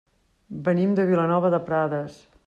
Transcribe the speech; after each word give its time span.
Venim 0.69 0.95
de 0.99 1.05
Vilanova 1.09 1.51
de 1.55 1.59
Prades. 1.67 2.17